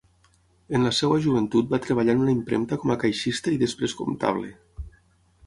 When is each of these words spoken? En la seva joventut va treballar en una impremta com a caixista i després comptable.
En 0.77 0.85
la 0.87 0.93
seva 0.99 1.19
joventut 1.25 1.69
va 1.73 1.79
treballar 1.83 2.15
en 2.17 2.23
una 2.23 2.33
impremta 2.39 2.81
com 2.85 2.95
a 2.95 2.99
caixista 3.05 3.55
i 3.59 3.61
després 3.67 3.95
comptable. 4.03 4.53